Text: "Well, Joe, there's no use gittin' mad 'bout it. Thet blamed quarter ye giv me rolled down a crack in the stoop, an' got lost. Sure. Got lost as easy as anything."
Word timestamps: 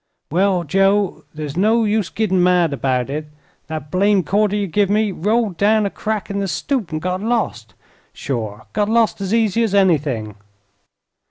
"Well, 0.31 0.63
Joe, 0.63 1.25
there's 1.31 1.55
no 1.55 1.83
use 1.83 2.09
gittin' 2.09 2.41
mad 2.41 2.71
'bout 2.81 3.07
it. 3.11 3.27
Thet 3.67 3.91
blamed 3.91 4.25
quarter 4.25 4.55
ye 4.55 4.65
giv 4.65 4.89
me 4.89 5.11
rolled 5.11 5.57
down 5.57 5.85
a 5.85 5.91
crack 5.91 6.27
in 6.31 6.39
the 6.39 6.47
stoop, 6.47 6.91
an' 6.91 6.97
got 6.97 7.21
lost. 7.21 7.75
Sure. 8.11 8.65
Got 8.73 8.89
lost 8.89 9.21
as 9.21 9.31
easy 9.31 9.61
as 9.61 9.75
anything." 9.75 10.37